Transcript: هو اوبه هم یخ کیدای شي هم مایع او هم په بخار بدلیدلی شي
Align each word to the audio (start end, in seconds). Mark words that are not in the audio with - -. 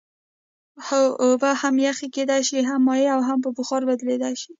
هو 0.87 1.03
اوبه 1.23 1.51
هم 1.61 1.75
یخ 1.87 1.97
کیدای 2.15 2.41
شي 2.49 2.59
هم 2.69 2.81
مایع 2.87 3.09
او 3.15 3.21
هم 3.29 3.39
په 3.45 3.49
بخار 3.57 3.81
بدلیدلی 3.89 4.35
شي 4.41 4.49